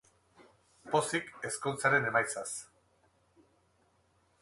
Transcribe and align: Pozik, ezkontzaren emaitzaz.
Pozik, 0.95 1.29
ezkontzaren 1.51 2.09
emaitzaz. 2.13 2.49